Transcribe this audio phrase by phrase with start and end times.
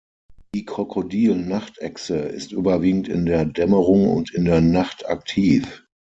[0.55, 5.83] Die Krokodil-Nachtechse ist überwiegend in der Dämmerung und in der Nacht aktiv.